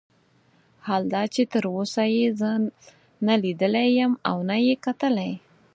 [0.85, 2.51] حال دا چې تر اوسه یې زه
[3.27, 5.31] نه لیدلی یم او نه یې کتلی.